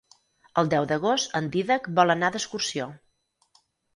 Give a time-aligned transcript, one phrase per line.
[0.61, 2.87] El deu d'agost en Dídac vol anar d'excursió.